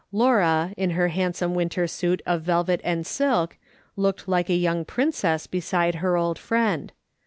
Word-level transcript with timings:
Laura, 0.11 0.73
in 0.77 0.89
her 0.97 1.09
handsome 1.09 1.53
winter 1.53 1.85
suit 1.85 2.23
of 2.25 2.41
velvet 2.41 2.81
and 2.83 3.05
silk, 3.05 3.57
looked 3.95 4.27
like 4.27 4.49
a 4.49 4.55
young 4.55 4.83
princess 4.83 5.45
beside 5.45 5.93
her 6.01 6.17
old 6.17 6.39
friend. 6.39 6.91